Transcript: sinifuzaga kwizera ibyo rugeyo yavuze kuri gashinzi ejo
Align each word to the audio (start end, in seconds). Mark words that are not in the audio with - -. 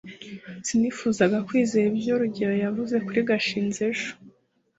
sinifuzaga 0.67 1.37
kwizera 1.47 1.87
ibyo 1.93 2.13
rugeyo 2.21 2.55
yavuze 2.63 2.95
kuri 3.05 3.19
gashinzi 3.29 3.79
ejo 3.89 4.09